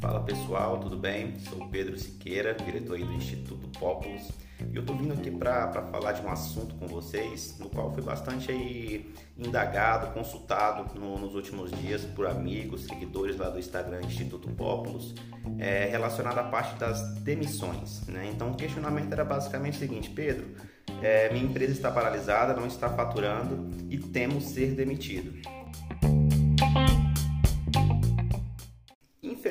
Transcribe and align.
Fala 0.00 0.20
pessoal, 0.20 0.78
tudo 0.78 0.96
bem? 0.96 1.38
Sou 1.40 1.68
Pedro 1.68 1.98
Siqueira, 1.98 2.54
diretor 2.54 2.98
do 2.98 3.12
Instituto 3.12 3.68
Populus 3.78 4.28
e 4.70 4.74
eu 4.74 4.80
estou 4.80 4.96
vindo 4.96 5.12
aqui 5.12 5.30
para 5.30 5.70
falar 5.70 6.12
de 6.12 6.22
um 6.22 6.30
assunto 6.30 6.74
com 6.74 6.86
vocês, 6.88 7.56
no 7.60 7.70
qual 7.70 7.92
fui 7.92 8.02
bastante 8.02 8.50
aí 8.50 9.14
indagado, 9.36 10.12
consultado 10.12 10.98
no, 10.98 11.16
nos 11.18 11.34
últimos 11.34 11.70
dias 11.70 12.04
por 12.04 12.26
amigos, 12.26 12.84
seguidores 12.84 13.36
lá 13.36 13.50
do 13.50 13.58
Instagram 13.58 14.00
Instituto 14.02 14.48
Populus, 14.50 15.14
é, 15.58 15.86
relacionado 15.86 16.38
à 16.38 16.44
parte 16.44 16.76
das 16.78 17.14
demissões. 17.20 18.06
Né? 18.08 18.30
Então 18.34 18.50
o 18.50 18.56
questionamento 18.56 19.12
era 19.12 19.24
basicamente 19.24 19.76
o 19.76 19.78
seguinte, 19.78 20.10
Pedro, 20.10 20.48
é, 21.00 21.32
minha 21.32 21.44
empresa 21.44 21.72
está 21.72 21.90
paralisada, 21.90 22.54
não 22.54 22.66
está 22.66 22.88
faturando 22.88 23.70
e 23.88 23.96
temo 23.96 24.40
ser 24.40 24.72
demitido. 24.74 25.57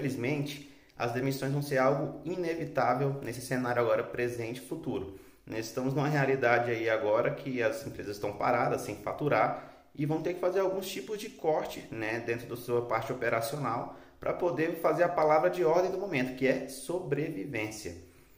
Infelizmente, 0.08 0.74
as 0.98 1.12
demissões 1.12 1.52
vão 1.52 1.62
ser 1.62 1.80
algo 1.80 2.22
inevitável 2.24 3.20
nesse 3.22 3.42
cenário 3.42 3.82
agora 3.82 4.04
presente 4.04 4.62
e 4.62 4.66
futuro. 4.66 5.20
Estamos 5.46 5.94
numa 5.94 6.08
realidade 6.08 6.72
aí 6.72 6.90
agora 6.90 7.32
que 7.32 7.62
as 7.62 7.86
empresas 7.86 8.16
estão 8.16 8.32
paradas 8.34 8.82
sem 8.82 8.96
faturar 8.96 9.70
e 9.94 10.06
vão 10.06 10.22
ter 10.22 10.34
que 10.34 10.40
fazer 10.40 10.62
alguns 10.62 10.88
tipos 10.88 11.20
de 11.20 11.30
corte 11.30 11.86
né, 11.92 12.22
dentro 12.26 12.48
da 12.48 12.56
sua 12.56 12.84
parte 12.84 13.12
operacional 13.12 13.98
para 14.20 14.34
poder 14.34 14.78
fazer 14.78 15.04
a 15.04 15.10
palavra 15.10 15.50
de 15.50 15.64
ordem 15.64 15.92
do 15.92 15.98
momento, 15.98 16.36
que 16.36 16.48
é 16.48 16.68
sobrevivência. 16.70 17.96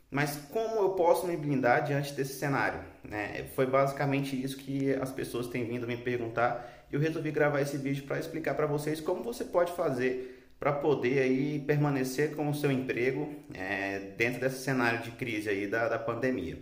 Mas 0.09 0.35
como 0.51 0.81
eu 0.81 0.89
posso 0.89 1.27
me 1.27 1.37
blindar 1.37 1.83
diante 1.83 2.13
desse 2.13 2.33
cenário? 2.33 2.79
Né? 3.03 3.45
Foi 3.55 3.67
basicamente 3.67 4.41
isso 4.41 4.57
que 4.57 4.91
as 4.95 5.11
pessoas 5.11 5.47
têm 5.47 5.65
vindo 5.65 5.85
me 5.85 5.97
perguntar. 5.97 6.87
Eu 6.91 6.99
resolvi 6.99 7.29
gravar 7.31 7.61
esse 7.61 7.77
vídeo 7.77 8.05
para 8.05 8.17
explicar 8.17 8.55
para 8.55 8.65
vocês 8.65 8.99
como 8.99 9.23
você 9.23 9.45
pode 9.45 9.71
fazer 9.73 10.38
para 10.59 10.73
poder 10.73 11.19
aí 11.19 11.59
permanecer 11.59 12.35
com 12.35 12.49
o 12.49 12.53
seu 12.53 12.71
emprego 12.71 13.33
é, 13.53 13.99
dentro 14.17 14.41
desse 14.41 14.63
cenário 14.63 15.01
de 15.01 15.11
crise 15.11 15.49
aí 15.49 15.67
da, 15.67 15.87
da 15.87 15.97
pandemia. 15.97 16.57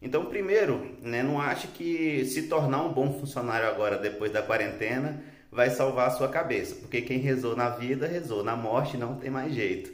Então, 0.00 0.26
primeiro, 0.26 0.96
né, 1.02 1.22
não 1.22 1.40
ache 1.40 1.66
que 1.68 2.24
se 2.26 2.42
tornar 2.42 2.84
um 2.84 2.92
bom 2.92 3.18
funcionário 3.18 3.66
agora 3.66 3.96
depois 3.98 4.30
da 4.30 4.42
quarentena 4.42 5.22
vai 5.50 5.70
salvar 5.70 6.08
a 6.08 6.10
sua 6.10 6.28
cabeça, 6.28 6.76
porque 6.76 7.00
quem 7.00 7.18
rezou 7.18 7.56
na 7.56 7.70
vida, 7.70 8.06
rezou 8.06 8.44
na 8.44 8.54
morte, 8.54 8.96
não 8.96 9.16
tem 9.16 9.30
mais 9.30 9.52
jeito. 9.54 9.90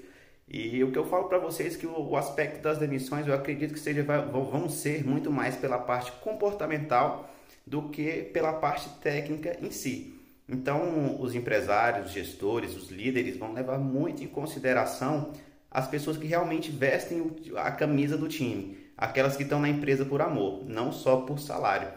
E 0.48 0.82
o 0.84 0.92
que 0.92 0.98
eu 0.98 1.06
falo 1.06 1.24
para 1.28 1.38
vocês 1.38 1.74
é 1.74 1.78
que 1.78 1.86
o, 1.86 2.16
aspecto 2.16 2.62
das 2.62 2.76
demissões, 2.76 3.26
eu 3.26 3.34
acredito 3.34 3.72
que 3.72 3.80
seja, 3.80 4.02
vão 4.02 4.68
ser 4.68 5.06
muito 5.06 5.30
mais 5.30 5.56
pela 5.56 5.78
parte 5.78 6.12
comportamental 6.12 7.30
do 7.66 7.88
que 7.88 8.24
pela 8.32 8.52
parte 8.52 8.88
técnica 9.00 9.56
em 9.62 9.70
si. 9.70 10.14
Então, 10.48 11.20
os 11.20 11.34
empresários, 11.34 12.08
os 12.08 12.12
gestores, 12.12 12.76
os 12.76 12.90
líderes 12.90 13.36
vão 13.36 13.52
levar 13.52 13.78
muito 13.78 14.22
em 14.22 14.26
consideração 14.26 15.32
as 15.70 15.88
pessoas 15.88 16.16
que 16.16 16.26
realmente 16.26 16.70
vestem 16.70 17.30
a 17.56 17.70
camisa 17.72 18.16
do 18.16 18.28
time, 18.28 18.78
aquelas 18.96 19.36
que 19.36 19.42
estão 19.42 19.58
na 19.58 19.68
empresa 19.68 20.04
por 20.04 20.20
amor, 20.20 20.64
não 20.68 20.92
só 20.92 21.22
por 21.22 21.40
salário. 21.40 21.88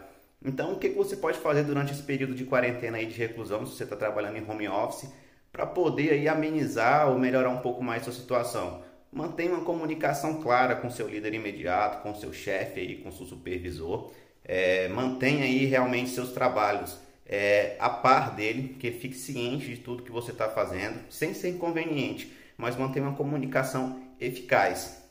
Então, 0.44 0.72
o 0.72 0.78
que 0.78 0.88
você 0.88 1.16
pode 1.16 1.38
fazer 1.38 1.64
durante 1.64 1.92
esse 1.92 2.02
período 2.02 2.34
de 2.34 2.44
quarentena 2.44 3.00
e 3.00 3.06
de 3.06 3.14
reclusão, 3.16 3.66
se 3.66 3.76
você 3.76 3.84
está 3.84 3.96
trabalhando 3.96 4.38
em 4.38 4.50
home 4.50 4.68
office, 4.68 5.10
para 5.52 5.66
poder 5.66 6.12
aí 6.12 6.28
amenizar 6.28 7.10
ou 7.10 7.18
melhorar 7.18 7.50
um 7.50 7.58
pouco 7.58 7.82
mais 7.82 8.02
a 8.02 8.04
sua 8.06 8.14
situação? 8.14 8.82
Mantenha 9.12 9.52
uma 9.52 9.64
comunicação 9.64 10.40
clara 10.40 10.76
com 10.76 10.90
seu 10.90 11.08
líder 11.08 11.34
imediato, 11.34 12.02
com 12.02 12.14
seu 12.14 12.32
chefe 12.32 12.80
aí, 12.80 12.96
com 12.96 13.10
seu 13.10 13.26
supervisor. 13.26 14.10
É, 14.44 14.88
mantenha 14.88 15.44
aí 15.44 15.64
realmente 15.66 16.10
seus 16.10 16.32
trabalhos 16.32 16.98
é, 17.28 17.76
a 17.78 17.90
par 17.90 18.34
dele, 18.34 18.76
que 18.78 18.90
fique 18.90 19.14
ciente 19.14 19.68
de 19.68 19.76
tudo 19.76 20.02
que 20.02 20.10
você 20.10 20.32
está 20.32 20.48
fazendo, 20.48 21.00
sem 21.10 21.34
ser 21.34 21.50
inconveniente, 21.50 22.32
mas 22.56 22.76
mantenha 22.76 23.06
uma 23.06 23.16
comunicação 23.16 24.02
eficaz. 24.18 25.02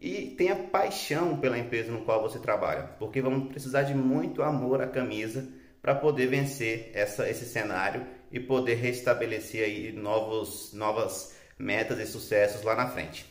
E 0.00 0.34
tenha 0.36 0.56
paixão 0.56 1.36
pela 1.36 1.58
empresa 1.58 1.92
no 1.92 2.02
qual 2.02 2.20
você 2.20 2.38
trabalha, 2.38 2.84
porque 2.98 3.20
vamos 3.20 3.48
precisar 3.48 3.82
de 3.82 3.94
muito 3.94 4.42
amor 4.42 4.82
à 4.82 4.86
camisa 4.86 5.48
para 5.80 5.94
poder 5.94 6.26
vencer 6.26 6.90
essa, 6.94 7.28
esse 7.28 7.44
cenário 7.44 8.06
e 8.32 8.40
poder 8.40 8.74
restabelecer 8.74 9.64
aí 9.64 9.92
novos, 9.92 10.72
novas 10.72 11.34
metas 11.58 11.98
e 11.98 12.06
sucessos 12.06 12.62
lá 12.62 12.74
na 12.74 12.88
frente. 12.88 13.26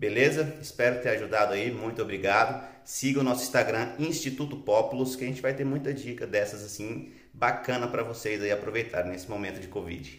Beleza? 0.00 0.56
Espero 0.62 1.02
ter 1.02 1.10
ajudado 1.10 1.52
aí, 1.52 1.70
muito 1.70 2.00
obrigado. 2.00 2.66
Siga 2.82 3.20
o 3.20 3.22
nosso 3.22 3.42
Instagram 3.42 3.96
Instituto 3.98 4.56
Populus, 4.56 5.14
que 5.14 5.24
a 5.24 5.26
gente 5.26 5.42
vai 5.42 5.52
ter 5.52 5.62
muita 5.62 5.92
dica 5.92 6.26
dessas 6.26 6.64
assim 6.64 7.12
bacana 7.34 7.86
para 7.86 8.02
vocês 8.02 8.42
aí 8.42 8.50
aproveitarem 8.50 9.12
nesse 9.12 9.28
momento 9.28 9.60
de 9.60 9.68
Covid. 9.68 10.18